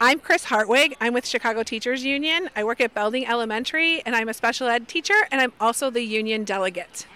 I'm 0.00 0.18
Chris 0.18 0.44
Hartwig. 0.44 0.94
I'm 1.00 1.14
with 1.14 1.26
Chicago 1.26 1.62
Teachers 1.62 2.04
Union. 2.04 2.50
I 2.54 2.64
work 2.64 2.80
at 2.80 2.92
Belding 2.94 3.26
Elementary, 3.26 4.02
and 4.04 4.14
I'm 4.14 4.28
a 4.28 4.34
special 4.34 4.68
ed 4.68 4.88
teacher, 4.88 5.14
and 5.30 5.40
I'm 5.40 5.52
also 5.60 5.90
the 5.90 6.02
union 6.02 6.44
delegate. 6.44 7.06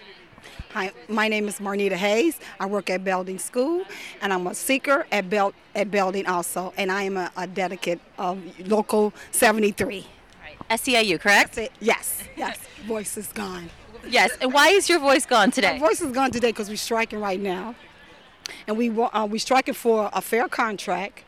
Hi, 0.73 0.91
my 1.09 1.27
name 1.27 1.47
is 1.47 1.59
Marnita 1.59 1.93
Hayes. 1.93 2.39
I 2.59 2.65
work 2.65 2.89
at 2.89 3.03
Belding 3.03 3.39
School, 3.39 3.83
and 4.21 4.33
I'm 4.33 4.47
a 4.47 4.51
SECA 4.51 5.03
at, 5.11 5.29
Bel- 5.29 5.53
at 5.75 5.91
Belding 5.91 6.25
also, 6.25 6.73
and 6.77 6.91
I 6.91 7.03
am 7.03 7.17
a, 7.17 7.31
a 7.37 7.45
delegate 7.45 7.99
of 8.17 8.39
Local 8.67 9.13
73. 9.31 10.05
SEIU, 10.69 11.19
correct? 11.19 11.57
It. 11.57 11.71
Yes, 11.81 12.23
yes. 12.37 12.57
Voice 12.87 13.17
is 13.17 13.27
gone. 13.27 13.69
Yes. 14.07 14.31
And 14.41 14.53
why 14.53 14.69
is 14.69 14.89
your 14.89 14.99
voice 14.99 15.25
gone 15.25 15.49
My 15.49 15.51
today? 15.51 15.77
voice 15.77 16.01
is 16.01 16.11
gone 16.13 16.31
today 16.31 16.49
because 16.49 16.69
we're 16.69 16.77
striking 16.77 17.19
right 17.19 17.39
now, 17.39 17.75
and 18.65 18.77
we 18.77 18.89
wa- 18.89 19.09
uh, 19.13 19.27
we 19.29 19.37
striking 19.37 19.73
for 19.73 20.09
a 20.13 20.21
fair 20.21 20.47
contract, 20.47 21.23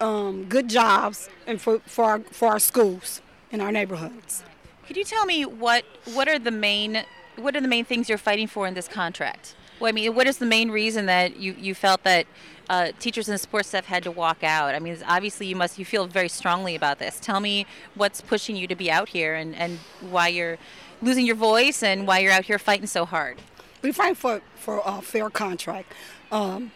um, 0.00 0.44
good 0.44 0.68
jobs, 0.68 1.28
and 1.46 1.60
for 1.60 1.80
for 1.80 2.04
our, 2.04 2.20
for 2.20 2.48
our 2.48 2.58
schools 2.58 3.20
in 3.50 3.60
our 3.60 3.72
neighborhoods. 3.72 4.42
Could 4.86 4.96
you 4.96 5.04
tell 5.04 5.26
me 5.26 5.44
what 5.44 5.84
what 6.14 6.28
are 6.28 6.38
the 6.38 6.50
main 6.50 7.04
what 7.36 7.56
are 7.56 7.60
the 7.60 7.68
main 7.68 7.84
things 7.84 8.08
you're 8.08 8.18
fighting 8.18 8.46
for 8.46 8.66
in 8.66 8.74
this 8.74 8.88
contract? 8.88 9.54
Well, 9.78 9.88
I 9.88 9.92
mean, 9.92 10.14
what 10.14 10.26
is 10.26 10.36
the 10.36 10.46
main 10.46 10.70
reason 10.70 11.06
that 11.06 11.36
you, 11.38 11.54
you 11.58 11.74
felt 11.74 12.02
that 12.02 12.26
uh, 12.68 12.92
teachers 12.98 13.30
and 13.30 13.40
support 13.40 13.64
staff 13.64 13.86
had 13.86 14.02
to 14.02 14.10
walk 14.10 14.44
out? 14.44 14.74
I 14.74 14.78
mean, 14.78 14.98
obviously 15.06 15.46
you 15.46 15.56
must 15.56 15.78
you 15.78 15.86
feel 15.86 16.06
very 16.06 16.28
strongly 16.28 16.74
about 16.74 16.98
this. 16.98 17.18
Tell 17.18 17.40
me 17.40 17.66
what's 17.94 18.20
pushing 18.20 18.56
you 18.56 18.66
to 18.66 18.74
be 18.74 18.90
out 18.90 19.08
here 19.08 19.34
and, 19.34 19.54
and 19.56 19.78
why 20.00 20.28
you're 20.28 20.58
losing 21.00 21.24
your 21.24 21.36
voice 21.36 21.82
and 21.82 22.06
why 22.06 22.18
you're 22.18 22.32
out 22.32 22.44
here 22.44 22.58
fighting 22.58 22.86
so 22.86 23.06
hard. 23.06 23.40
We 23.80 23.92
fight 23.92 24.18
for 24.18 24.42
for 24.54 24.82
a 24.84 25.00
fair 25.00 25.30
contract. 25.30 25.92
Um, 26.30 26.72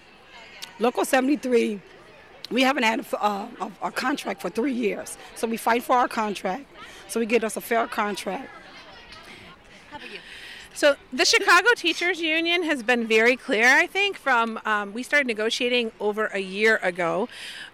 Local 0.81 1.05
73, 1.05 1.81
we 2.51 2.63
haven't 2.63 2.83
had 2.83 3.01
a, 3.01 3.25
uh, 3.25 3.49
a, 3.61 3.87
a 3.87 3.91
contract 3.91 4.43
for 4.43 4.51
three 4.51 4.73
years, 4.73 5.17
so 5.35 5.47
we 5.47 5.57
fight 5.57 5.83
for 5.83 5.97
our 5.97 6.09
contract. 6.09 6.67
So 7.09 7.21
we 7.21 7.27
get 7.27 7.45
us 7.45 7.57
a 7.57 7.61
fair 7.61 7.87
contract. 7.87 8.49
So 10.77 10.97
the 11.13 11.25
Chicago 11.25 11.69
Teachers 11.77 12.21
Union 12.21 12.65
has 12.65 12.83
been 12.83 13.07
very 13.07 13.37
clear, 13.37 13.69
I 13.69 13.87
think, 13.87 14.17
from 14.17 14.61
um, 14.65 14.93
we 14.93 15.05
started 15.05 15.29
negotiating 15.29 15.93
over 16.01 16.27
a 16.27 16.41
year 16.41 16.81
ago. 16.83 17.29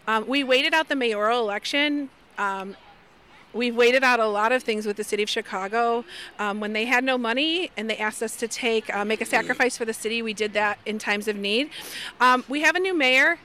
Um, 0.06 0.26
we 0.28 0.44
waited 0.44 0.74
out 0.74 0.90
the 0.90 0.96
mayoral 0.96 1.40
election. 1.40 2.10
Um, 2.36 2.76
we've 3.54 3.74
waited 3.74 4.04
out 4.04 4.20
a 4.20 4.26
lot 4.26 4.52
of 4.52 4.62
things 4.62 4.84
with 4.84 4.98
the 4.98 5.04
city 5.04 5.22
of 5.22 5.30
Chicago. 5.30 6.04
Um, 6.38 6.60
when 6.60 6.74
they 6.74 6.84
had 6.84 7.02
no 7.02 7.16
money 7.16 7.70
and 7.74 7.88
they 7.88 7.96
asked 7.96 8.22
us 8.22 8.36
to 8.36 8.46
take 8.46 8.94
uh, 8.94 9.04
make 9.06 9.22
a 9.22 9.26
sacrifice 9.26 9.78
for 9.78 9.86
the 9.86 9.94
city, 9.94 10.20
we 10.20 10.34
did 10.34 10.52
that 10.52 10.78
in 10.84 10.98
times 10.98 11.26
of 11.26 11.36
need. 11.36 11.70
Um, 12.20 12.44
we 12.48 12.60
have 12.60 12.76
a 12.76 12.80
new 12.80 12.94
mayor. 12.96 13.38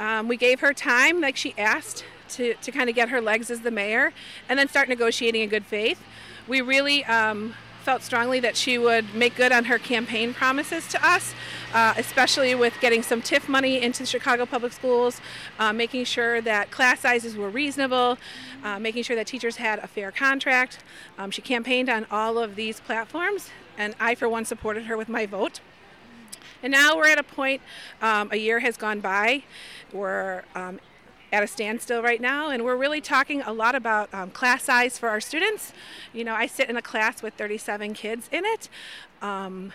Um, 0.00 0.28
we 0.28 0.36
gave 0.36 0.60
her 0.60 0.72
time, 0.72 1.20
like 1.20 1.36
she 1.36 1.54
asked, 1.58 2.04
to, 2.30 2.54
to 2.54 2.72
kind 2.72 2.88
of 2.88 2.96
get 2.96 3.10
her 3.10 3.20
legs 3.20 3.50
as 3.50 3.60
the 3.60 3.70
mayor, 3.70 4.12
and 4.48 4.58
then 4.58 4.66
start 4.66 4.88
negotiating 4.88 5.42
in 5.42 5.48
good 5.50 5.66
faith. 5.66 6.02
We 6.48 6.62
really 6.62 7.04
um, 7.04 7.54
felt 7.82 8.02
strongly 8.02 8.40
that 8.40 8.56
she 8.56 8.78
would 8.78 9.14
make 9.14 9.34
good 9.36 9.52
on 9.52 9.66
her 9.66 9.78
campaign 9.78 10.32
promises 10.32 10.88
to 10.88 11.06
us, 11.06 11.34
uh, 11.74 11.92
especially 11.98 12.54
with 12.54 12.74
getting 12.80 13.02
some 13.02 13.20
TIF 13.20 13.46
money 13.46 13.82
into 13.82 14.00
the 14.02 14.06
Chicago 14.06 14.46
Public 14.46 14.72
Schools, 14.72 15.20
uh, 15.58 15.72
making 15.72 16.04
sure 16.04 16.40
that 16.40 16.70
class 16.70 17.00
sizes 17.00 17.36
were 17.36 17.50
reasonable, 17.50 18.16
uh, 18.64 18.78
making 18.78 19.02
sure 19.02 19.16
that 19.16 19.26
teachers 19.26 19.56
had 19.56 19.78
a 19.80 19.86
fair 19.86 20.10
contract. 20.10 20.78
Um, 21.18 21.30
she 21.30 21.42
campaigned 21.42 21.90
on 21.90 22.06
all 22.10 22.38
of 22.38 22.56
these 22.56 22.80
platforms, 22.80 23.50
and 23.76 23.94
I, 24.00 24.14
for 24.14 24.28
one, 24.28 24.46
supported 24.46 24.84
her 24.84 24.96
with 24.96 25.10
my 25.10 25.26
vote. 25.26 25.60
And 26.62 26.70
now 26.72 26.96
we're 26.96 27.08
at 27.08 27.18
a 27.18 27.22
point, 27.22 27.62
um, 28.02 28.30
a 28.32 28.36
year 28.36 28.60
has 28.60 28.76
gone 28.76 29.00
by, 29.00 29.44
we're 29.92 30.42
um, 30.54 30.78
at 31.32 31.42
a 31.42 31.46
standstill 31.46 32.02
right 32.02 32.20
now, 32.20 32.50
and 32.50 32.64
we're 32.64 32.76
really 32.76 33.00
talking 33.00 33.42
a 33.42 33.52
lot 33.52 33.74
about 33.74 34.12
um, 34.12 34.30
class 34.30 34.64
size 34.64 34.98
for 34.98 35.08
our 35.08 35.20
students. 35.20 35.72
You 36.12 36.24
know, 36.24 36.34
I 36.34 36.46
sit 36.46 36.68
in 36.68 36.76
a 36.76 36.82
class 36.82 37.22
with 37.22 37.34
37 37.34 37.94
kids 37.94 38.28
in 38.32 38.44
it. 38.44 38.68
Um, 39.22 39.72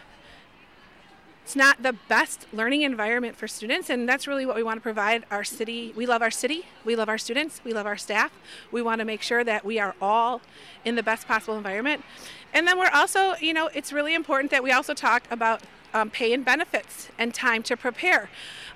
it's 1.45 1.55
not 1.55 1.83
the 1.83 1.93
best 1.93 2.47
learning 2.51 2.81
environment 2.81 3.35
for 3.35 3.47
students, 3.47 3.91
and 3.91 4.09
that's 4.09 4.27
really 4.27 4.47
what 4.47 4.55
we 4.55 4.63
want 4.63 4.77
to 4.77 4.81
provide 4.81 5.25
our 5.29 5.43
city. 5.43 5.93
We 5.95 6.07
love 6.07 6.23
our 6.23 6.31
city, 6.31 6.65
we 6.83 6.95
love 6.95 7.07
our 7.07 7.19
students, 7.19 7.61
we 7.63 7.71
love 7.71 7.85
our 7.85 7.97
staff. 7.97 8.31
We 8.71 8.81
want 8.81 8.97
to 8.97 9.05
make 9.05 9.21
sure 9.21 9.43
that 9.43 9.63
we 9.63 9.77
are 9.77 9.93
all 10.01 10.41
in 10.85 10.95
the 10.95 11.03
best 11.03 11.27
possible 11.27 11.55
environment. 11.55 12.03
And 12.55 12.65
then 12.65 12.79
we're 12.79 12.89
also, 12.93 13.35
you 13.41 13.53
know, 13.53 13.69
it's 13.73 13.91
really 13.91 14.15
important 14.15 14.49
that 14.51 14.63
we 14.63 14.71
also 14.71 14.93
talk 14.93 15.27
about 15.29 15.61
um, 15.93 16.09
pay 16.09 16.33
and 16.33 16.43
benefits 16.45 17.09
and 17.19 17.33
time 17.33 17.61
to 17.63 17.75
prepare. 17.75 18.29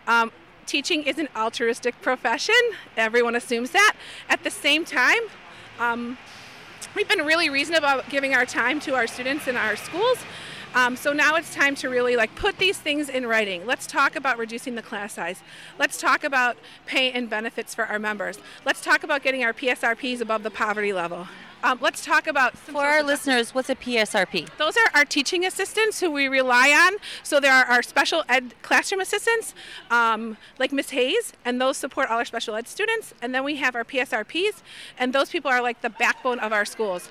Um, 0.05 0.33
teaching 0.65 1.03
is 1.03 1.17
an 1.17 1.29
altruistic 1.35 1.99
profession, 2.01 2.55
everyone 2.97 3.35
assumes 3.35 3.71
that. 3.71 3.95
At 4.27 4.43
the 4.43 4.51
same 4.51 4.83
time, 4.83 5.21
um, 5.79 6.17
we've 6.93 7.07
been 7.07 7.25
really 7.25 7.49
reasonable 7.49 7.87
about 7.87 8.09
giving 8.09 8.35
our 8.35 8.45
time 8.45 8.81
to 8.81 8.95
our 8.95 9.07
students 9.07 9.47
in 9.47 9.55
our 9.55 9.77
schools. 9.77 10.17
Um, 10.75 10.95
so 10.95 11.13
now 11.13 11.35
it's 11.35 11.53
time 11.53 11.75
to 11.75 11.89
really 11.89 12.15
like 12.15 12.35
put 12.35 12.57
these 12.59 12.77
things 12.77 13.09
in 13.09 13.25
writing. 13.25 13.65
Let's 13.65 13.87
talk 13.87 14.15
about 14.15 14.37
reducing 14.37 14.75
the 14.75 14.83
class 14.83 15.13
size. 15.13 15.41
Let's 15.79 15.97
talk 15.97 16.23
about 16.23 16.57
pay 16.85 17.11
and 17.11 17.29
benefits 17.29 17.73
for 17.73 17.85
our 17.85 17.97
members. 17.97 18.37
Let's 18.65 18.81
talk 18.81 19.03
about 19.03 19.23
getting 19.23 19.43
our 19.43 19.53
PSRPs 19.53 20.21
above 20.21 20.43
the 20.43 20.51
poverty 20.51 20.93
level. 20.93 21.27
Um, 21.61 21.77
let's 21.81 22.05
talk 22.05 22.27
about 22.27 22.55
some 22.57 22.75
For 22.75 22.85
our 22.85 23.03
listeners, 23.03 23.53
what's 23.53 23.69
a 23.69 23.75
PSRP? 23.75 24.47
those 24.57 24.77
are 24.77 24.89
our 24.93 25.03
teaching 25.03 25.45
assistants 25.45 25.99
who 25.99 26.09
we 26.09 26.27
rely 26.27 26.69
on. 26.69 26.97
So 27.21 27.41
there 27.41 27.51
are 27.51 27.65
our 27.65 27.83
special 27.83 28.23
ed 28.29 28.53
classroom 28.61 29.01
assistants, 29.01 29.53
um, 29.91 30.37
like 30.57 30.71
Miss 30.71 30.91
Hayes, 30.91 31.33
and 31.43 31.59
those 31.59 31.75
support 31.75 32.09
all 32.09 32.19
our 32.19 32.25
special 32.25 32.55
ed 32.55 32.67
students. 32.67 33.13
And 33.21 33.35
then 33.35 33.43
we 33.43 33.57
have 33.57 33.75
our 33.75 33.83
PSRPs, 33.83 34.61
and 34.97 35.11
those 35.11 35.31
people 35.31 35.51
are 35.51 35.61
like 35.61 35.81
the 35.81 35.89
backbone 35.89 36.39
of 36.39 36.53
our 36.53 36.63
schools. 36.63 37.09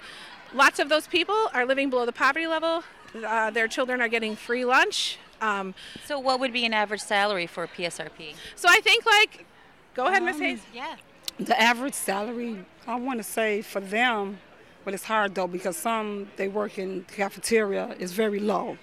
Lots 0.54 0.78
of 0.78 0.88
those 0.88 1.06
people 1.06 1.50
are 1.52 1.66
living 1.66 1.90
below 1.90 2.06
the 2.06 2.12
poverty 2.12 2.46
level. 2.46 2.84
Uh, 3.14 3.50
their 3.50 3.69
children 3.69 4.00
are 4.00 4.08
getting 4.08 4.36
free 4.36 4.64
lunch. 4.64 5.19
Um, 5.41 5.74
So 6.04 6.19
what 6.19 6.41
would 6.41 6.52
be 6.52 6.64
an 6.66 6.74
average 6.74 7.00
salary 7.00 7.46
for 7.46 7.64
a 7.64 7.69
PSRP? 7.69 8.34
so 8.56 8.69
I 8.69 8.80
think 8.80 9.06
like, 9.06 9.46
go 9.94 10.06
ahead, 10.06 10.22
Miss 10.22 10.38
Hayes. 10.38 10.60
Yeah. 10.74 10.96
The 11.38 11.58
average 11.60 11.94
salary, 11.94 12.64
I 12.86 12.96
want 12.96 13.19
to 13.20 13.22
say 13.22 13.62
for 13.62 13.80
them, 13.80 14.38
but 14.84 14.94
it's 14.94 15.04
hard 15.04 15.34
though 15.36 15.46
because 15.46 15.76
some 15.76 16.28
they 16.36 16.48
work 16.48 16.78
in 16.78 17.04
cafeteria 17.14 17.94
is 18.00 18.12
very 18.12 18.41
low, 18.41 18.76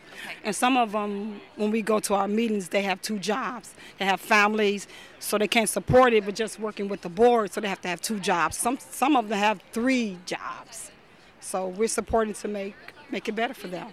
and 0.43 0.55
some 0.55 0.77
of 0.77 0.91
them 0.93 1.41
when 1.57 1.71
we 1.71 1.81
go 1.81 1.99
to 1.99 2.13
our 2.13 2.27
meetings 2.27 2.69
they 2.69 2.83
have 2.83 3.01
two 3.01 3.17
jobs. 3.19 3.73
They 3.99 4.05
have 4.05 4.21
families, 4.21 4.87
so 5.19 5.37
they 5.37 5.47
can't 5.47 5.67
support 5.69 6.13
it, 6.13 6.23
but 6.25 6.35
just 6.35 6.59
working 6.59 6.87
with 6.87 7.01
the 7.01 7.09
board, 7.09 7.51
so 7.51 7.59
they 7.59 7.67
have 7.67 7.81
to 7.81 7.87
have 7.89 8.01
two 8.01 8.19
jobs. 8.19 8.55
Some 8.55 8.77
some 8.79 9.15
of 9.17 9.27
them 9.29 9.39
have 9.39 9.59
three 9.73 10.17
jobs, 10.25 10.91
so 11.41 11.67
we're 11.67 11.87
supporting 11.89 12.33
to 12.35 12.47
make 12.47 12.75
make 13.11 13.27
it 13.27 13.35
better 13.35 13.53
for 13.53 13.67
them. 13.67 13.89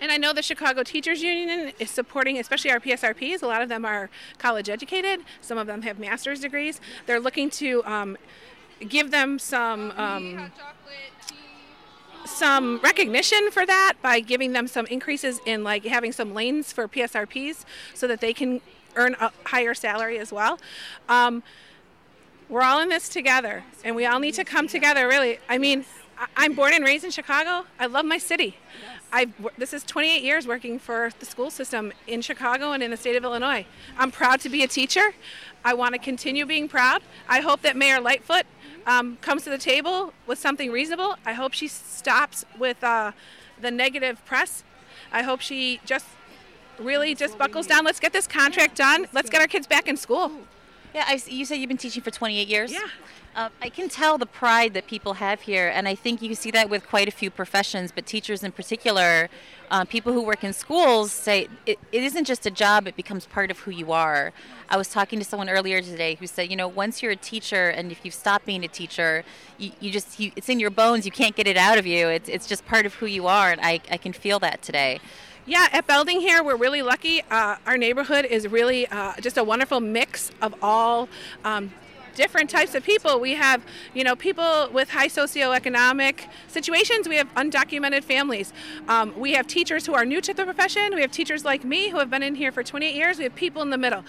And 0.00 0.12
I 0.12 0.16
know 0.16 0.32
the 0.32 0.42
Chicago 0.42 0.82
Teachers 0.82 1.22
Union 1.22 1.72
is 1.78 1.90
supporting, 1.90 2.38
especially 2.38 2.70
our 2.70 2.80
PSRPs. 2.80 3.42
A 3.42 3.46
lot 3.46 3.62
of 3.62 3.68
them 3.68 3.84
are 3.84 4.10
college 4.38 4.68
educated. 4.68 5.20
Some 5.40 5.58
of 5.58 5.66
them 5.66 5.82
have 5.82 5.98
master's 5.98 6.40
degrees. 6.40 6.80
They're 7.06 7.20
looking 7.20 7.50
to 7.50 7.84
um, 7.84 8.16
give 8.88 9.10
them 9.10 9.38
some 9.38 9.92
um, 9.96 10.52
some 12.24 12.78
recognition 12.82 13.50
for 13.50 13.64
that 13.66 13.94
by 14.02 14.20
giving 14.20 14.52
them 14.52 14.68
some 14.68 14.86
increases 14.86 15.40
in 15.46 15.64
like 15.64 15.84
having 15.84 16.12
some 16.12 16.34
lanes 16.34 16.72
for 16.72 16.86
PSRPs 16.86 17.64
so 17.94 18.06
that 18.06 18.20
they 18.20 18.32
can 18.34 18.60
earn 18.96 19.16
a 19.20 19.32
higher 19.46 19.74
salary 19.74 20.18
as 20.18 20.32
well. 20.32 20.58
Um, 21.08 21.42
we're 22.48 22.62
all 22.62 22.80
in 22.80 22.88
this 22.88 23.08
together, 23.08 23.64
and 23.84 23.94
we 23.94 24.06
all 24.06 24.20
need 24.20 24.34
to 24.34 24.44
come 24.44 24.68
together. 24.68 25.06
Really, 25.06 25.38
I 25.48 25.58
mean, 25.58 25.80
I- 25.80 25.97
I'm 26.36 26.54
born 26.54 26.74
and 26.74 26.84
raised 26.84 27.04
in 27.04 27.10
Chicago. 27.10 27.66
I 27.78 27.86
love 27.86 28.04
my 28.04 28.18
city. 28.18 28.56
I've 29.12 29.32
this 29.56 29.72
is 29.72 29.84
28 29.84 30.22
years 30.22 30.46
working 30.46 30.78
for 30.78 31.10
the 31.18 31.26
school 31.26 31.50
system 31.50 31.92
in 32.06 32.22
Chicago 32.22 32.72
and 32.72 32.82
in 32.82 32.90
the 32.90 32.96
state 32.96 33.16
of 33.16 33.24
Illinois. 33.24 33.66
I'm 33.96 34.10
proud 34.10 34.40
to 34.40 34.48
be 34.48 34.62
a 34.62 34.68
teacher. 34.68 35.10
I 35.64 35.74
want 35.74 35.94
to 35.94 35.98
continue 35.98 36.46
being 36.46 36.68
proud. 36.68 37.02
I 37.28 37.40
hope 37.40 37.62
that 37.62 37.76
Mayor 37.76 38.00
Lightfoot 38.00 38.44
um, 38.86 39.16
comes 39.20 39.44
to 39.44 39.50
the 39.50 39.58
table 39.58 40.12
with 40.26 40.38
something 40.38 40.70
reasonable. 40.70 41.16
I 41.24 41.34
hope 41.34 41.52
she 41.52 41.68
stops 41.68 42.44
with 42.58 42.82
uh, 42.82 43.12
the 43.60 43.70
negative 43.70 44.24
press. 44.24 44.64
I 45.12 45.22
hope 45.22 45.40
she 45.40 45.80
just 45.84 46.06
really 46.78 47.14
just 47.14 47.38
buckles 47.38 47.66
down. 47.66 47.84
Let's 47.84 48.00
get 48.00 48.12
this 48.12 48.26
contract 48.26 48.76
done. 48.76 49.06
Let's 49.12 49.30
get 49.30 49.40
our 49.40 49.46
kids 49.46 49.66
back 49.66 49.88
in 49.88 49.96
school. 49.96 50.32
Yeah, 50.94 51.04
I, 51.06 51.20
you 51.26 51.44
said 51.44 51.56
you've 51.56 51.68
been 51.68 51.76
teaching 51.76 52.02
for 52.02 52.10
28 52.10 52.48
years? 52.48 52.72
Yeah. 52.72 52.80
Uh, 53.36 53.50
I 53.62 53.68
can 53.68 53.88
tell 53.88 54.18
the 54.18 54.26
pride 54.26 54.74
that 54.74 54.86
people 54.88 55.14
have 55.14 55.42
here, 55.42 55.68
and 55.68 55.86
I 55.86 55.94
think 55.94 56.22
you 56.22 56.34
see 56.34 56.50
that 56.50 56.68
with 56.68 56.88
quite 56.88 57.06
a 57.06 57.12
few 57.12 57.30
professions, 57.30 57.92
but 57.92 58.04
teachers 58.04 58.42
in 58.42 58.50
particular, 58.50 59.28
uh, 59.70 59.84
people 59.84 60.12
who 60.12 60.22
work 60.22 60.42
in 60.42 60.52
schools 60.52 61.12
say 61.12 61.46
it, 61.64 61.78
it 61.92 62.02
isn't 62.02 62.24
just 62.24 62.46
a 62.46 62.50
job, 62.50 62.88
it 62.88 62.96
becomes 62.96 63.26
part 63.26 63.50
of 63.50 63.60
who 63.60 63.70
you 63.70 63.92
are. 63.92 64.32
I 64.68 64.76
was 64.76 64.88
talking 64.88 65.20
to 65.20 65.24
someone 65.24 65.48
earlier 65.48 65.80
today 65.80 66.16
who 66.16 66.26
said, 66.26 66.50
you 66.50 66.56
know, 66.56 66.66
once 66.66 67.00
you're 67.00 67.12
a 67.12 67.16
teacher 67.16 67.68
and 67.68 67.92
if 67.92 68.04
you 68.04 68.10
stop 68.10 68.44
being 68.44 68.64
a 68.64 68.68
teacher, 68.68 69.24
you, 69.56 69.70
you 69.78 69.90
just, 69.92 70.18
you, 70.18 70.32
it's 70.34 70.48
in 70.48 70.58
your 70.58 70.70
bones, 70.70 71.06
you 71.06 71.12
can't 71.12 71.36
get 71.36 71.46
it 71.46 71.56
out 71.56 71.78
of 71.78 71.86
you. 71.86 72.08
It's, 72.08 72.28
it's 72.28 72.46
just 72.46 72.66
part 72.66 72.86
of 72.86 72.94
who 72.94 73.06
you 73.06 73.26
are, 73.28 73.52
and 73.52 73.60
I, 73.60 73.80
I 73.90 73.98
can 73.98 74.12
feel 74.12 74.38
that 74.40 74.62
today. 74.62 75.00
Yeah, 75.48 75.66
at 75.72 75.86
Belding 75.86 76.20
here, 76.20 76.44
we're 76.44 76.56
really 76.56 76.82
lucky. 76.82 77.22
Uh, 77.30 77.56
our 77.66 77.78
neighborhood 77.78 78.26
is 78.26 78.46
really 78.46 78.86
uh, 78.88 79.14
just 79.18 79.38
a 79.38 79.42
wonderful 79.42 79.80
mix 79.80 80.30
of 80.42 80.54
all 80.60 81.08
um, 81.42 81.72
different 82.14 82.50
types 82.50 82.74
of 82.74 82.84
people. 82.84 83.18
We 83.18 83.32
have, 83.32 83.64
you 83.94 84.04
know, 84.04 84.14
people 84.14 84.68
with 84.74 84.90
high 84.90 85.08
socioeconomic 85.08 86.28
situations. 86.48 87.08
We 87.08 87.16
have 87.16 87.32
undocumented 87.34 88.04
families. 88.04 88.52
Um, 88.88 89.18
we 89.18 89.32
have 89.32 89.46
teachers 89.46 89.86
who 89.86 89.94
are 89.94 90.04
new 90.04 90.20
to 90.20 90.34
the 90.34 90.44
profession. 90.44 90.94
We 90.94 91.00
have 91.00 91.12
teachers 91.12 91.46
like 91.46 91.64
me 91.64 91.88
who 91.88 91.98
have 91.98 92.10
been 92.10 92.22
in 92.22 92.34
here 92.34 92.52
for 92.52 92.62
28 92.62 92.94
years. 92.94 93.16
We 93.16 93.24
have 93.24 93.34
people 93.34 93.62
in 93.62 93.70
the 93.70 93.78
middle. 93.78 94.04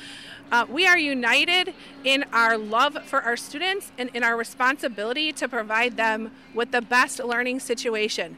Uh, 0.52 0.66
we 0.68 0.86
are 0.86 0.98
united 0.98 1.74
in 2.04 2.26
our 2.34 2.58
love 2.58 2.98
for 3.06 3.22
our 3.22 3.38
students 3.38 3.94
and 3.98 4.10
in 4.14 4.24
our 4.24 4.36
responsibility 4.36 5.32
to 5.32 5.48
provide 5.48 5.96
them 5.96 6.32
with 6.54 6.72
the 6.72 6.82
best 6.82 7.24
learning 7.24 7.62
situation 7.62 8.36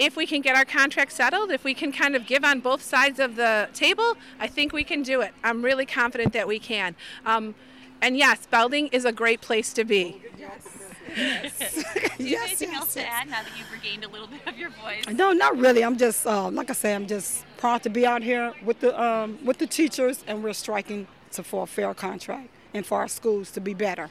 if 0.00 0.16
we 0.16 0.26
can 0.26 0.40
get 0.40 0.56
our 0.56 0.64
contract 0.64 1.12
settled, 1.12 1.50
if 1.50 1.62
we 1.62 1.74
can 1.74 1.92
kind 1.92 2.16
of 2.16 2.26
give 2.26 2.42
on 2.42 2.60
both 2.60 2.82
sides 2.82 3.20
of 3.20 3.36
the 3.36 3.68
table, 3.74 4.16
I 4.40 4.46
think 4.46 4.72
we 4.72 4.82
can 4.82 5.02
do 5.02 5.20
it. 5.20 5.32
I'm 5.44 5.62
really 5.62 5.84
confident 5.84 6.32
that 6.32 6.48
we 6.48 6.58
can. 6.58 6.96
Um, 7.26 7.54
and 8.00 8.16
yes, 8.16 8.46
Belding 8.46 8.88
is 8.88 9.04
a 9.04 9.12
great 9.12 9.42
place 9.42 9.74
to 9.74 9.84
be. 9.84 10.22
Yes. 10.38 10.66
Yes. 11.14 11.84
yes, 12.18 12.42
anything 12.48 12.70
yes, 12.70 12.80
else 12.80 12.94
to 12.94 13.06
add 13.06 13.28
now 13.28 13.42
that 13.42 13.50
you've 13.58 13.70
regained 13.72 14.04
a 14.04 14.08
little 14.08 14.28
bit 14.28 14.40
of 14.46 14.56
your 14.56 14.70
voice? 14.70 15.04
No, 15.12 15.32
not 15.32 15.58
really. 15.58 15.84
I'm 15.84 15.98
just, 15.98 16.26
uh, 16.26 16.48
like 16.50 16.70
I 16.70 16.72
say, 16.72 16.94
I'm 16.94 17.06
just 17.06 17.44
proud 17.58 17.82
to 17.82 17.90
be 17.90 18.06
out 18.06 18.22
here 18.22 18.54
with 18.64 18.80
the 18.80 18.98
um, 19.00 19.38
with 19.44 19.58
the 19.58 19.66
teachers, 19.66 20.24
and 20.28 20.42
we're 20.42 20.52
striking 20.52 21.08
to, 21.32 21.42
for 21.42 21.64
a 21.64 21.66
fair 21.66 21.92
contract 21.94 22.48
and 22.72 22.86
for 22.86 22.98
our 22.98 23.08
schools 23.08 23.50
to 23.50 23.60
be 23.60 23.74
better. 23.74 24.08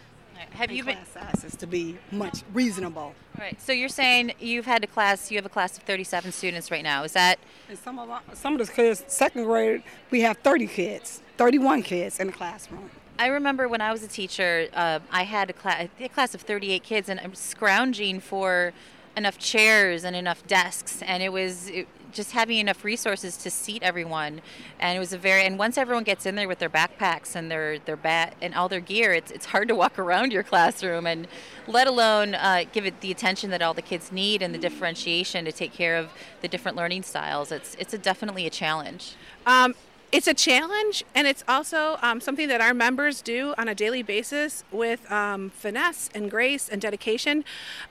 Have 0.51 0.71
you 0.71 0.83
been 0.83 0.97
sizes 1.13 1.55
to 1.57 1.67
be 1.67 1.97
much 2.11 2.43
reasonable? 2.53 3.13
Right. 3.37 3.59
So 3.61 3.71
you're 3.71 3.89
saying 3.89 4.33
you've 4.39 4.65
had 4.65 4.83
a 4.83 4.87
class. 4.87 5.31
You 5.31 5.37
have 5.37 5.45
a 5.45 5.49
class 5.49 5.77
of 5.77 5.83
37 5.83 6.31
students 6.31 6.71
right 6.71 6.83
now. 6.83 7.03
Is 7.03 7.13
that? 7.13 7.39
And 7.69 7.77
some 7.77 7.99
of 7.99 8.09
our, 8.09 8.21
some 8.33 8.59
of 8.59 8.65
the 8.65 8.71
kids, 8.71 9.03
second 9.07 9.43
grade, 9.43 9.83
we 10.11 10.21
have 10.21 10.37
30 10.37 10.67
kids, 10.67 11.21
31 11.37 11.83
kids 11.83 12.19
in 12.19 12.27
the 12.27 12.33
classroom. 12.33 12.89
I 13.17 13.27
remember 13.27 13.67
when 13.67 13.81
I 13.81 13.91
was 13.91 14.01
a 14.03 14.07
teacher, 14.07 14.69
uh, 14.73 14.99
I 15.11 15.23
had 15.23 15.49
a, 15.49 15.53
cl- 15.53 15.89
a 15.99 16.09
class 16.09 16.33
of 16.33 16.41
38 16.41 16.83
kids, 16.83 17.09
and 17.09 17.19
I'm 17.19 17.35
scrounging 17.35 18.21
for 18.21 18.71
enough 19.17 19.37
chairs 19.37 20.05
and 20.05 20.15
enough 20.15 20.45
desks, 20.47 21.01
and 21.01 21.21
it 21.21 21.33
was 21.33 21.67
it, 21.69 21.87
just 22.11 22.31
having 22.31 22.57
enough 22.57 22.83
resources 22.83 23.37
to 23.37 23.49
seat 23.49 23.83
everyone. 23.83 24.41
And 24.79 24.95
it 24.95 24.99
was 24.99 25.13
a 25.13 25.17
very 25.17 25.43
and 25.43 25.57
once 25.57 25.77
everyone 25.77 26.03
gets 26.03 26.25
in 26.25 26.35
there 26.35 26.47
with 26.47 26.59
their 26.59 26.69
backpacks 26.69 27.35
and 27.35 27.49
their 27.49 27.79
their 27.79 27.97
bat 27.97 28.35
and 28.41 28.53
all 28.53 28.69
their 28.69 28.79
gear, 28.79 29.13
it's 29.13 29.31
it's 29.31 29.47
hard 29.47 29.67
to 29.67 29.75
walk 29.75 29.97
around 29.99 30.31
your 30.31 30.43
classroom 30.43 31.05
and 31.05 31.27
let 31.67 31.87
alone 31.87 32.35
uh, 32.35 32.63
give 32.71 32.85
it 32.85 33.01
the 33.01 33.11
attention 33.11 33.49
that 33.51 33.61
all 33.61 33.73
the 33.73 33.81
kids 33.81 34.11
need 34.11 34.41
and 34.41 34.53
the 34.53 34.59
differentiation 34.59 35.45
to 35.45 35.51
take 35.51 35.73
care 35.73 35.97
of 35.97 36.09
the 36.41 36.47
different 36.47 36.77
learning 36.77 37.03
styles. 37.03 37.51
It's 37.51 37.75
it's 37.75 37.93
a 37.93 37.97
definitely 37.97 38.45
a 38.45 38.49
challenge. 38.49 39.15
Um, 39.45 39.75
it's 40.11 40.27
a 40.27 40.33
challenge 40.33 41.03
and 41.13 41.27
it's 41.27 41.43
also 41.47 41.97
um, 42.01 42.19
something 42.19 42.47
that 42.47 42.61
our 42.61 42.73
members 42.73 43.21
do 43.21 43.53
on 43.57 43.67
a 43.67 43.75
daily 43.75 44.01
basis 44.01 44.63
with 44.71 45.09
um, 45.11 45.51
finesse 45.51 46.09
and 46.15 46.31
grace 46.31 46.67
and 46.67 46.81
dedication. 46.81 47.43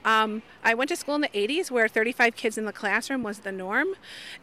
Um, 0.04 0.42
i 0.64 0.74
went 0.74 0.88
to 0.88 0.96
school 0.96 1.14
in 1.14 1.20
the 1.20 1.28
80s 1.28 1.70
where 1.70 1.86
35 1.86 2.34
kids 2.34 2.58
in 2.58 2.64
the 2.64 2.72
classroom 2.72 3.22
was 3.22 3.40
the 3.40 3.52
norm. 3.52 3.88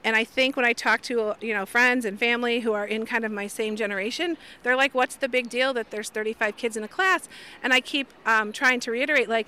And 0.03 0.15
i 0.15 0.23
think 0.23 0.55
when 0.55 0.65
i 0.65 0.71
talk 0.71 1.01
to 1.03 1.35
you 1.41 1.53
know 1.53 1.65
friends 1.65 2.05
and 2.05 2.17
family 2.17 2.61
who 2.61 2.71
are 2.73 2.85
in 2.85 3.05
kind 3.05 3.25
of 3.25 3.31
my 3.31 3.47
same 3.47 3.75
generation 3.75 4.37
they're 4.63 4.77
like 4.77 4.93
what's 4.93 5.15
the 5.15 5.27
big 5.27 5.49
deal 5.49 5.73
that 5.73 5.91
there's 5.91 6.09
35 6.09 6.55
kids 6.55 6.77
in 6.77 6.83
a 6.83 6.87
class? 6.87 7.27
And 7.61 7.73
i 7.73 7.81
keep 7.81 8.07
um, 8.25 8.53
trying 8.53 8.79
to 8.81 8.91
reiterate 8.91 9.27
like 9.27 9.47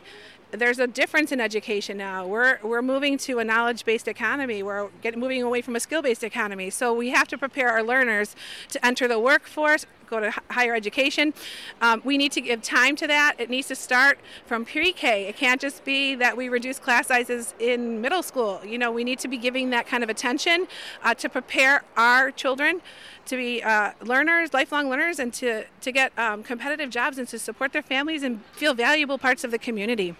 there's 0.51 0.79
a 0.79 0.87
difference 0.87 1.31
in 1.31 1.41
education 1.41 1.97
now. 1.97 2.25
We're, 2.25 2.59
we're 2.63 2.81
moving 2.81 3.17
to 3.19 3.39
a 3.39 3.43
knowledge 3.43 3.83
based 3.85 4.07
economy. 4.07 4.63
We're 4.63 4.89
getting, 5.01 5.19
moving 5.19 5.43
away 5.43 5.61
from 5.61 5.75
a 5.75 5.79
skill 5.79 6.01
based 6.01 6.23
economy. 6.23 6.69
So 6.69 6.93
we 6.93 7.09
have 7.09 7.27
to 7.29 7.37
prepare 7.37 7.69
our 7.69 7.83
learners 7.83 8.35
to 8.69 8.85
enter 8.85 9.07
the 9.07 9.19
workforce, 9.19 9.85
go 10.09 10.19
to 10.19 10.31
higher 10.49 10.75
education. 10.75 11.33
Um, 11.81 12.01
we 12.03 12.17
need 12.17 12.31
to 12.33 12.41
give 12.41 12.61
time 12.61 12.95
to 12.97 13.07
that. 13.07 13.35
It 13.37 13.49
needs 13.49 13.67
to 13.67 13.75
start 13.75 14.19
from 14.45 14.65
pre 14.65 14.91
K. 14.93 15.27
It 15.27 15.37
can't 15.37 15.61
just 15.61 15.83
be 15.85 16.15
that 16.15 16.35
we 16.35 16.49
reduce 16.49 16.79
class 16.79 17.07
sizes 17.07 17.53
in 17.59 18.01
middle 18.01 18.23
school. 18.23 18.61
You 18.65 18.77
know, 18.77 18.91
we 18.91 19.03
need 19.03 19.19
to 19.19 19.27
be 19.27 19.37
giving 19.37 19.69
that 19.71 19.87
kind 19.87 20.03
of 20.03 20.09
attention 20.09 20.67
uh, 21.03 21.13
to 21.15 21.29
prepare 21.29 21.83
our 21.95 22.31
children 22.31 22.81
to 23.27 23.35
be 23.35 23.61
uh, 23.61 23.91
learners, 24.01 24.53
lifelong 24.53 24.89
learners, 24.89 25.19
and 25.19 25.33
to, 25.33 25.65
to 25.81 25.91
get 25.91 26.17
um, 26.17 26.43
competitive 26.43 26.89
jobs 26.89 27.17
and 27.17 27.27
to 27.27 27.37
support 27.37 27.73
their 27.73 27.81
families 27.81 28.23
and 28.23 28.43
feel 28.53 28.73
valuable 28.73 29.17
parts 29.17 29.43
of 29.43 29.51
the 29.51 29.59
community. 29.59 30.15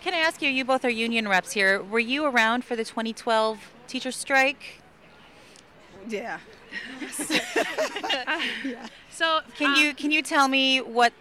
Can 0.00 0.14
I 0.14 0.18
ask 0.18 0.40
you, 0.40 0.48
you 0.48 0.64
both 0.64 0.84
are 0.84 0.90
union 0.90 1.28
reps 1.28 1.52
here. 1.52 1.82
Were 1.82 1.98
you 1.98 2.24
around 2.24 2.64
for 2.64 2.76
the 2.76 2.84
2012 2.84 3.70
teacher 3.86 4.10
strike? 4.10 4.80
Yeah. 6.06 6.38
yeah. 8.64 8.86
So 9.10 9.40
can 9.56 9.74
um, 9.74 9.74
you 9.76 9.94
can 9.94 10.10
you 10.10 10.22
tell 10.22 10.48
me 10.48 10.78
what 10.80 11.12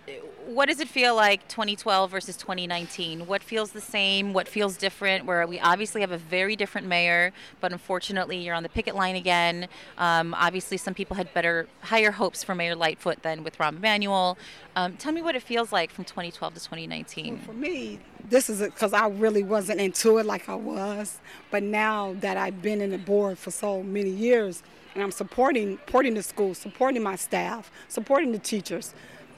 what 0.46 0.70
does 0.70 0.80
it 0.80 0.88
feel 0.88 1.14
like 1.14 1.46
2012 1.50 2.10
versus 2.10 2.38
2019? 2.38 3.28
What 3.28 3.44
feels 3.44 3.72
the 3.72 3.82
same? 3.82 4.34
What 4.34 4.48
feels 4.48 4.78
different? 4.78 5.26
Where 5.26 5.46
we 5.46 5.60
obviously 5.60 6.02
have 6.02 6.12
a 6.12 6.18
very 6.18 6.56
different 6.56 6.88
mayor, 6.88 7.34
but 7.60 7.74
unfortunately 7.74 8.38
you're 8.38 8.56
on 8.56 8.64
the 8.64 8.70
picket 8.70 8.96
line 8.96 9.16
again. 9.16 9.68
Um, 9.98 10.34
obviously, 10.36 10.78
some 10.78 10.94
people 10.94 11.18
had 11.18 11.34
better, 11.34 11.68
higher 11.82 12.12
hopes 12.12 12.44
for 12.44 12.56
Mayor 12.56 12.76
Lightfoot 12.76 13.24
than 13.24 13.44
with 13.44 13.58
Rahm 13.58 13.78
Emanuel. 13.78 14.38
Um, 14.76 14.96
tell 14.96 15.12
me 15.12 15.22
what 15.22 15.36
it 15.36 15.44
feels 15.44 15.74
like 15.74 15.92
from 15.92 16.06
2012 16.06 16.54
to 16.54 16.60
2019. 16.62 17.36
Well, 17.36 17.44
for 17.44 17.54
me, 17.54 18.00
this 18.30 18.50
is 18.50 18.62
because 18.62 18.94
I 18.94 19.08
really 19.08 19.44
wasn't 19.44 19.82
into 19.82 20.18
it 20.18 20.26
like 20.26 20.48
I 20.48 20.56
was, 20.56 21.20
but 21.52 21.62
now 21.62 22.16
that 22.22 22.38
I've 22.38 22.62
been 22.62 22.80
in 22.80 22.92
the 22.92 22.98
board 22.98 23.38
for 23.38 23.52
so 23.52 23.84
many 23.84 24.10
years 24.10 24.64
and 24.98 25.04
I'm 25.04 25.12
supporting 25.12 25.78
supporting 25.78 26.16
the 26.16 26.24
school, 26.24 26.56
supporting 26.56 27.04
my 27.04 27.16
staff, 27.16 27.72
supporting 27.88 28.32
the 28.32 28.40
teachers, 28.40 28.96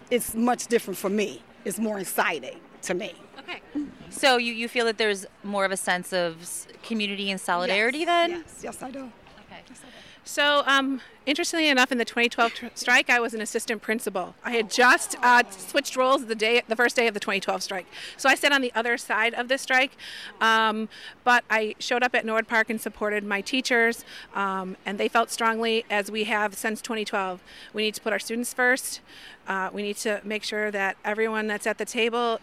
it's 0.10 0.34
much 0.34 0.68
different 0.68 0.98
for 0.98 1.10
me. 1.10 1.44
It's 1.66 1.78
more 1.78 2.00
exciting 2.00 2.62
to 2.84 2.94
me. 2.94 3.14
Okay. 3.40 3.62
So 4.10 4.38
you, 4.38 4.54
you 4.54 4.70
feel 4.70 4.86
that 4.86 4.98
there's 4.98 5.26
more 5.44 5.66
of 5.66 5.72
a 5.74 5.78
sense 5.78 6.14
of 6.14 6.38
community 6.82 7.30
and 7.30 7.42
solidarity 7.42 8.00
yes. 8.00 8.08
then? 8.08 8.30
Yes, 8.32 8.60
yes 8.64 8.84
I 8.84 8.90
do. 8.90 9.00
Okay. 9.00 9.62
Yes, 9.70 9.82
I 9.84 9.88
do. 9.88 10.09
So, 10.24 10.64
um, 10.68 11.02
interestingly 11.26 11.70
enough, 11.70 11.92
in 11.92 11.98
the 11.98 12.06
2012 12.06 12.54
tr- 12.54 12.66
strike, 12.76 13.10
I 13.10 13.20
was 13.20 13.34
an 13.34 13.42
assistant 13.42 13.82
principal. 13.82 14.36
I 14.44 14.52
had 14.52 14.70
just 14.70 15.16
uh, 15.22 15.44
switched 15.50 15.96
roles 15.96 16.26
the 16.26 16.36
day, 16.36 16.62
the 16.68 16.76
first 16.76 16.96
day 16.96 17.08
of 17.08 17.14
the 17.14 17.20
2012 17.20 17.64
strike. 17.64 17.88
So 18.18 18.30
I 18.30 18.36
sat 18.36 18.52
on 18.52 18.62
the 18.62 18.72
other 18.76 18.98
side 18.98 19.34
of 19.34 19.48
the 19.48 19.58
strike, 19.58 19.98
um, 20.40 20.90
but 21.24 21.44
I 21.50 21.76
showed 21.80 22.04
up 22.04 22.14
at 22.16 22.26
North 22.26 22.48
Park 22.48 22.70
and 22.70 22.80
supported 22.80 23.24
my 23.24 23.42
teachers, 23.42 24.06
um, 24.34 24.78
and 24.86 25.00
they 25.00 25.08
felt 25.08 25.32
strongly, 25.32 25.86
as 25.90 26.12
we 26.12 26.26
have 26.26 26.56
since 26.56 26.82
2012, 26.82 27.42
we 27.74 27.84
need 27.84 27.96
to 27.96 28.02
put 28.02 28.14
our 28.14 28.20
students 28.20 28.54
first. 28.54 29.02
Uh, 29.48 29.70
we 29.74 29.82
need 29.82 29.98
to 29.98 30.22
make 30.24 30.44
sure 30.44 30.70
that 30.70 30.98
everyone 31.04 31.48
that's 31.48 31.66
at 31.66 31.78
the 31.78 31.86
table 31.86 32.40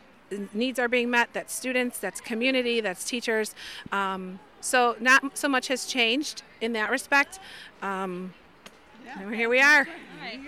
needs 0.53 0.79
are 0.79 0.89
being 0.89 1.11
met. 1.11 1.29
That's 1.33 1.55
students, 1.55 1.99
that's 1.99 2.21
community, 2.21 2.81
that's 2.81 3.05
teachers. 3.05 3.55
So 4.67 4.97
not 4.99 5.39
so 5.39 5.49
much 5.49 5.69
has 5.69 5.87
changed 5.87 6.43
in 6.61 6.73
that 6.73 6.91
respect. 6.91 7.39
Um, 7.83 8.35
yeah. 9.05 9.31
Here 9.31 9.49
we 9.49 9.61
are. 9.61 9.87
Right. 10.21 10.41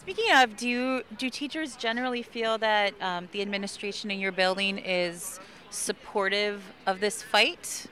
Speaking 0.00 0.34
of, 0.34 0.56
do 0.56 0.68
you, 0.68 1.02
do 1.16 1.30
teachers 1.30 1.76
generally 1.76 2.22
feel 2.22 2.58
that 2.58 3.00
um, 3.00 3.28
the 3.30 3.40
administration 3.40 4.10
in 4.10 4.18
your 4.18 4.32
building 4.32 4.76
is 4.78 5.38
supportive 5.70 6.64
of 6.86 6.98
this 6.98 7.22
fight? 7.22 7.86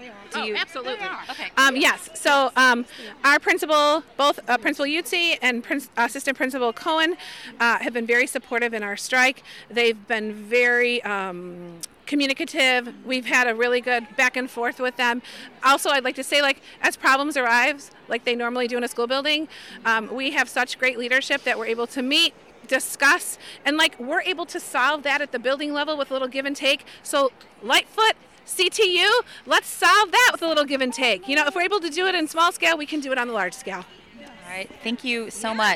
Do 0.00 0.10
oh, 0.34 0.42
you? 0.42 0.56
absolutely. 0.56 1.06
Okay. 1.30 1.50
Um, 1.56 1.76
yes. 1.76 2.10
So 2.14 2.50
um, 2.56 2.84
our 3.22 3.38
principal, 3.38 4.02
both 4.16 4.40
uh, 4.48 4.58
Principal 4.58 4.86
Yutzi 4.86 5.38
and 5.40 5.62
Prin- 5.62 5.82
Assistant 5.96 6.36
Principal 6.36 6.72
Cohen, 6.72 7.16
uh, 7.60 7.78
have 7.78 7.92
been 7.92 8.06
very 8.06 8.26
supportive 8.26 8.74
in 8.74 8.82
our 8.82 8.96
strike. 8.96 9.44
They've 9.70 10.08
been 10.08 10.32
very 10.32 11.00
um, 11.04 11.78
communicative. 12.12 12.92
We've 13.06 13.24
had 13.24 13.48
a 13.48 13.54
really 13.54 13.80
good 13.80 14.06
back 14.18 14.36
and 14.36 14.50
forth 14.50 14.78
with 14.78 14.96
them. 14.98 15.22
Also, 15.64 15.88
I'd 15.88 16.04
like 16.04 16.16
to 16.16 16.22
say, 16.22 16.42
like, 16.42 16.60
as 16.82 16.94
problems 16.94 17.38
arise, 17.38 17.90
like 18.06 18.26
they 18.26 18.36
normally 18.36 18.68
do 18.68 18.76
in 18.76 18.84
a 18.84 18.88
school 18.88 19.06
building, 19.06 19.48
um, 19.86 20.14
we 20.14 20.32
have 20.32 20.46
such 20.46 20.78
great 20.78 20.98
leadership 20.98 21.42
that 21.44 21.58
we're 21.58 21.68
able 21.76 21.86
to 21.86 22.02
meet, 22.02 22.34
discuss, 22.68 23.38
and 23.64 23.78
like 23.78 23.98
we're 23.98 24.20
able 24.20 24.44
to 24.44 24.60
solve 24.60 25.04
that 25.04 25.22
at 25.22 25.32
the 25.32 25.38
building 25.38 25.72
level 25.72 25.96
with 25.96 26.10
a 26.10 26.12
little 26.12 26.28
give 26.28 26.44
and 26.44 26.54
take. 26.54 26.84
So, 27.02 27.32
Lightfoot 27.62 28.12
CTU, 28.46 29.08
let's 29.46 29.68
solve 29.68 30.12
that 30.12 30.30
with 30.32 30.42
a 30.42 30.46
little 30.46 30.66
give 30.66 30.82
and 30.82 30.92
take. 30.92 31.26
You 31.26 31.36
know, 31.36 31.46
if 31.46 31.54
we're 31.54 31.62
able 31.62 31.80
to 31.80 31.88
do 31.88 32.06
it 32.08 32.14
in 32.14 32.28
small 32.28 32.52
scale, 32.52 32.76
we 32.76 32.84
can 32.84 33.00
do 33.00 33.10
it 33.10 33.16
on 33.16 33.26
the 33.28 33.32
large 33.32 33.54
scale. 33.54 33.86
All 34.20 34.50
right. 34.50 34.68
Thank 34.84 35.02
you 35.02 35.30
so 35.30 35.54
much. 35.54 35.70